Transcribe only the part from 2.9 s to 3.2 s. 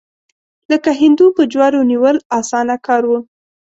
و.